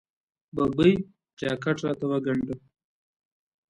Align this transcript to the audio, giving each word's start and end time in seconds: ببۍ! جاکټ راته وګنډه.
ببۍ! 0.55 0.93
جاکټ 1.39 1.77
راته 1.85 2.05
وګنډه. 2.11 2.55